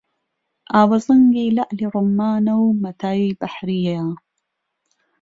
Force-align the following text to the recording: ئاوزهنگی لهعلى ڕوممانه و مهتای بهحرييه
ئاوزهنگی 0.73 1.47
لهعلى 1.55 1.85
ڕوممانه 1.93 2.53
و 2.61 2.65
مهتای 2.83 3.21
بهحرييه 3.39 4.03